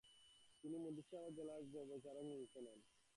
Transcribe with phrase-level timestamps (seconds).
[0.63, 2.79] তিনি মুর্শিদাবাদ জেলার বিচারক নিযুক্ত হন।